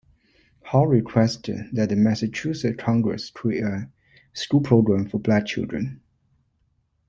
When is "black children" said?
5.19-6.01